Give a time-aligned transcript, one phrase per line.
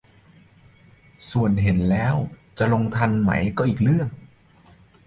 [1.31, 2.15] ส่วนเห็นแล้ว
[2.57, 4.09] จะลงทันไหมก็อีกเรื่อง